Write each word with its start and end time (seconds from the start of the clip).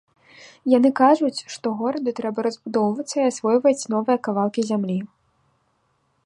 Яны 0.71 0.89
кажуць, 0.99 1.39
што 1.55 1.73
гораду 1.81 2.13
трэба 2.19 2.39
разбудоўвацца 2.47 3.15
і 3.19 3.27
асвойваць 3.31 3.87
новыя 3.97 4.17
кавалкі 4.29 4.61
зямлі. 4.73 4.99